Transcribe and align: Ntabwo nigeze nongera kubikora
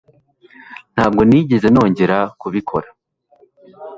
Ntabwo 0.93 1.21
nigeze 1.29 1.67
nongera 1.71 2.17
kubikora 2.41 2.87